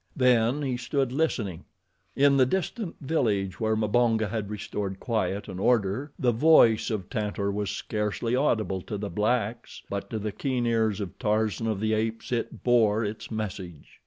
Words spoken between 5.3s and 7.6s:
and order, the voice of Tantor